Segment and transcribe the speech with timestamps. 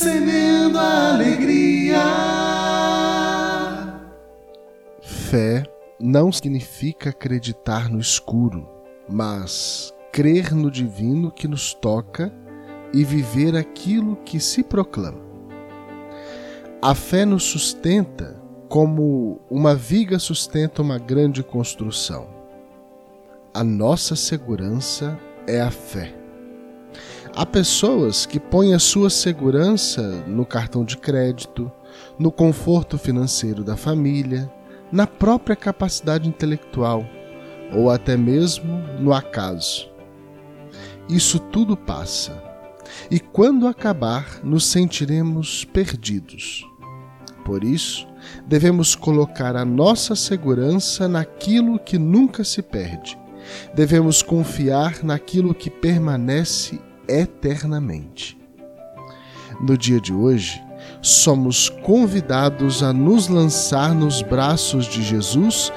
[0.00, 1.98] Semeando a alegria.
[5.02, 5.64] Fé
[5.98, 8.68] não significa acreditar no escuro,
[9.08, 12.32] mas crer no divino que nos toca
[12.94, 15.18] e viver aquilo que se proclama.
[16.80, 22.28] A fé nos sustenta como uma viga sustenta uma grande construção.
[23.52, 26.27] A nossa segurança é a fé.
[27.34, 31.70] Há pessoas que põem a sua segurança no cartão de crédito,
[32.18, 34.50] no conforto financeiro da família,
[34.90, 37.04] na própria capacidade intelectual
[37.72, 39.88] ou até mesmo no acaso.
[41.08, 42.42] Isso tudo passa,
[43.10, 46.66] e quando acabar, nos sentiremos perdidos.
[47.44, 48.06] Por isso,
[48.46, 53.18] devemos colocar a nossa segurança naquilo que nunca se perde.
[53.74, 58.38] Devemos confiar naquilo que permanece eternamente.
[59.60, 60.62] No dia de hoje,
[61.02, 65.72] somos convidados a nos lançar nos braços de Jesus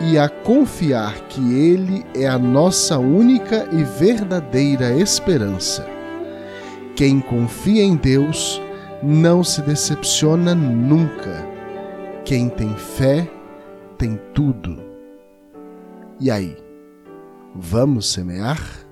[0.00, 5.86] e a confiar que Ele é a nossa única e verdadeira esperança.
[6.94, 8.60] Quem confia em Deus
[9.02, 11.46] não se decepciona nunca.
[12.24, 13.28] Quem tem fé
[13.98, 14.82] tem tudo.
[16.18, 16.56] E aí,
[17.54, 18.85] vamos semear?